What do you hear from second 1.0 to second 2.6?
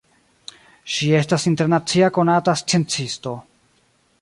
estas internacia konata